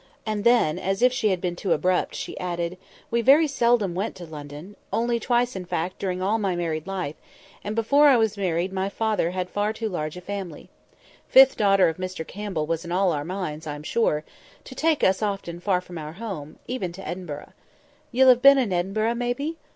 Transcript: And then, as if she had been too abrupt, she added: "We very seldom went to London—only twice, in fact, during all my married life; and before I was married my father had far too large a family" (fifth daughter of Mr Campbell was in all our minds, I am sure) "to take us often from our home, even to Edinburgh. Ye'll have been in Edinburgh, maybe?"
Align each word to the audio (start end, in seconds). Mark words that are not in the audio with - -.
And 0.25 0.43
then, 0.43 0.79
as 0.79 1.03
if 1.03 1.13
she 1.13 1.29
had 1.29 1.39
been 1.39 1.55
too 1.55 1.73
abrupt, 1.73 2.15
she 2.15 2.35
added: 2.39 2.79
"We 3.11 3.21
very 3.21 3.47
seldom 3.47 3.93
went 3.93 4.15
to 4.15 4.25
London—only 4.25 5.19
twice, 5.19 5.55
in 5.55 5.63
fact, 5.63 5.99
during 5.99 6.23
all 6.23 6.39
my 6.39 6.55
married 6.55 6.87
life; 6.87 7.15
and 7.63 7.75
before 7.75 8.07
I 8.07 8.17
was 8.17 8.35
married 8.35 8.73
my 8.73 8.89
father 8.89 9.29
had 9.29 9.47
far 9.47 9.73
too 9.73 9.87
large 9.89 10.17
a 10.17 10.21
family" 10.21 10.71
(fifth 11.27 11.55
daughter 11.55 11.87
of 11.87 11.97
Mr 11.97 12.25
Campbell 12.25 12.65
was 12.65 12.83
in 12.83 12.91
all 12.91 13.11
our 13.11 13.23
minds, 13.23 13.67
I 13.67 13.75
am 13.75 13.83
sure) 13.83 14.23
"to 14.63 14.73
take 14.73 15.03
us 15.03 15.21
often 15.21 15.59
from 15.59 15.99
our 15.99 16.13
home, 16.13 16.57
even 16.65 16.91
to 16.93 17.07
Edinburgh. 17.07 17.51
Ye'll 18.11 18.29
have 18.29 18.41
been 18.41 18.57
in 18.57 18.73
Edinburgh, 18.73 19.13
maybe?" 19.13 19.57